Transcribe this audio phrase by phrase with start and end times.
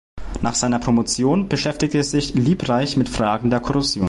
[0.41, 3.99] Nach seiner Promotion beschäftigte sich Liebreich mit Fragen der Korrosion.